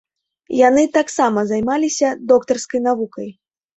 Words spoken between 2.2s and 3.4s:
доктарскай навукай.